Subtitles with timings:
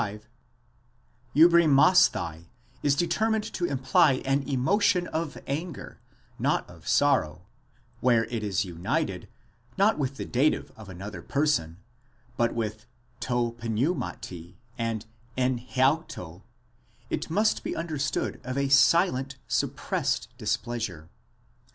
[0.01, 0.27] 5),
[1.35, 2.45] ἐμβριμᾶσθαι
[2.81, 6.01] is determined to imply an emotion of anger,
[6.39, 7.45] not of sorrow;
[7.99, 9.27] where it is united,
[9.77, 11.77] not with the dative of another person,
[12.35, 12.87] but with
[13.19, 15.05] τῷ πνεύματι and
[15.37, 16.41] ἐν ἑαυτῷ,
[17.11, 21.09] it must be understood of a silent, suppressed displeasure.